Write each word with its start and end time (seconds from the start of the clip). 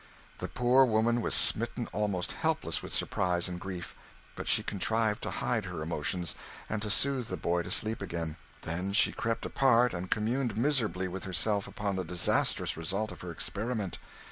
The 0.39 0.47
poor 0.47 0.83
woman 0.83 1.21
was 1.21 1.35
smitten 1.35 1.87
almost 1.93 2.31
helpless 2.31 2.81
with 2.81 2.91
surprise 2.91 3.47
and 3.47 3.59
grief; 3.59 3.93
but 4.35 4.47
she 4.47 4.63
contrived 4.63 5.21
to 5.21 5.29
hide 5.29 5.65
her 5.65 5.83
emotions, 5.83 6.33
and 6.67 6.81
to 6.81 6.89
soothe 6.89 7.27
the 7.27 7.37
boy 7.37 7.61
to 7.61 7.69
sleep 7.69 8.01
again; 8.01 8.37
then 8.63 8.93
she 8.93 9.11
crept 9.11 9.45
apart 9.45 9.93
and 9.93 10.09
communed 10.09 10.57
miserably 10.57 11.07
with 11.07 11.25
herself 11.25 11.67
upon 11.67 11.97
the 11.97 12.03
disastrous 12.03 12.75
result 12.75 13.11
of 13.11 13.21
her 13.21 13.29
experiment. 13.29 13.99